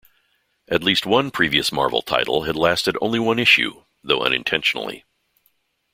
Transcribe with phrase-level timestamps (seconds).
[0.67, 5.05] At least one previous Marvel title had lasted only one issue, though unintentionally.